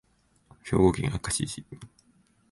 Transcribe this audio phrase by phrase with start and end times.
[0.63, 1.63] 兵庫県明石市